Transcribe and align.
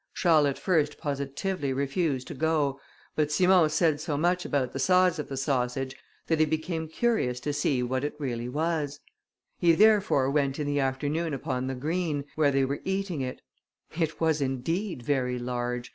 Charles 0.15 0.47
at 0.47 0.57
first 0.57 0.97
positively 0.97 1.71
refused 1.73 2.25
to 2.29 2.33
go, 2.33 2.79
but 3.15 3.31
Simon 3.31 3.69
said 3.69 4.01
so 4.01 4.17
much 4.17 4.45
about 4.45 4.73
the 4.73 4.79
size 4.79 5.19
of 5.19 5.27
the 5.29 5.37
sausage, 5.37 5.95
that 6.25 6.39
he 6.39 6.45
became 6.45 6.87
curious 6.87 7.39
to 7.41 7.53
see 7.53 7.83
what 7.83 8.03
it 8.03 8.15
really 8.19 8.49
was. 8.49 8.99
He 9.59 9.73
therefore 9.73 10.31
went 10.31 10.57
in 10.57 10.65
the 10.65 10.79
afternoon 10.79 11.35
upon 11.35 11.67
the 11.67 11.75
green, 11.75 12.25
where 12.33 12.49
they 12.49 12.65
were 12.65 12.81
eating 12.83 13.21
it. 13.21 13.41
It 13.91 14.19
was 14.19 14.41
indeed 14.41 15.03
very 15.03 15.37
large. 15.37 15.89